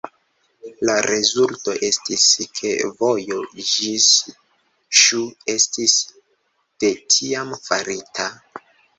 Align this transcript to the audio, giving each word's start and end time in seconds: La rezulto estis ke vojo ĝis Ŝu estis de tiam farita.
La 0.89 0.93
rezulto 1.05 1.73
estis 1.87 2.23
ke 2.59 2.71
vojo 3.01 3.37
ĝis 3.73 4.07
Ŝu 5.01 5.19
estis 5.55 5.93
de 6.85 6.89
tiam 7.17 7.53
farita. 7.67 8.27